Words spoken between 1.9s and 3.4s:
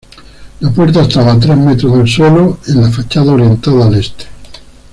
del suelo, en la fachada